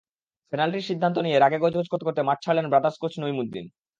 পেনাল্টির 0.53 0.87
সিদ্ধান্ত 0.89 1.17
নিয়ে 1.19 1.37
রাগে 1.39 1.57
গজগজ 1.59 1.87
করতে 1.89 2.05
করতে 2.07 2.21
মাঠ 2.23 2.37
ছাড়লেন 2.43 2.65
ব্রাদার্স 2.69 2.97
কোচ 2.97 3.13
নইমুদ্দিন। 3.19 3.65